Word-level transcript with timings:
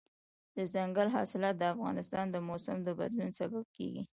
دځنګل 0.55 1.07
حاصلات 1.15 1.55
د 1.57 1.63
افغانستان 1.73 2.25
د 2.31 2.35
موسم 2.47 2.77
د 2.83 2.89
بدلون 2.99 3.31
سبب 3.39 3.63
کېږي. 3.77 4.03